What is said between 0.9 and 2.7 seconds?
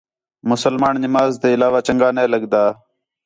نماز تے علاوہ چَنڳا نے لڳدا